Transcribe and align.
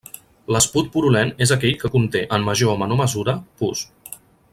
L'esput 0.53 0.87
purulent 0.95 1.33
és 1.47 1.53
aquell 1.55 1.75
que 1.83 1.91
conté, 1.97 2.23
en 2.39 2.47
major 2.47 2.73
o 2.77 2.81
menor 2.85 2.99
mesura, 3.03 3.37
pus. 3.63 3.85